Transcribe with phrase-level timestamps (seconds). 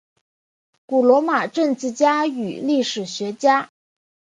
[0.87, 3.69] 古罗马政治家与历史学家。